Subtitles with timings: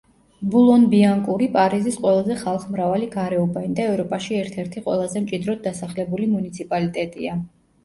[0.53, 7.41] ბულონ-ბიანკური პარიზის ყველაზე ხალხმრავალი გარეუბანი და ევროპაში ერთ-ერთი ყველაზე მჭიდროდ დასახლებული მუნიციპალიტეტია.